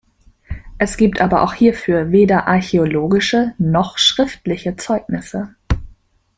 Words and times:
Es 0.79 0.97
gibt 0.97 1.21
aber 1.21 1.43
auch 1.43 1.53
hierfür 1.53 2.11
weder 2.11 2.47
archäologische 2.47 3.53
noch 3.59 3.99
schriftliche 3.99 4.75
Zeugnisse. 4.75 5.53